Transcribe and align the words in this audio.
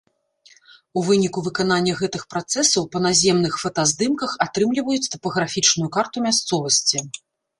У 0.99 1.01
выніку 1.09 1.39
выканання 1.47 1.93
гэтых 1.99 2.23
працэсаў 2.33 2.87
па 2.95 2.99
наземных 3.07 3.53
фотаздымках 3.65 4.31
атрымліваюць 4.47 5.11
тапаграфічную 5.17 5.89
карту 5.99 6.17
мясцовасці. 6.27 6.97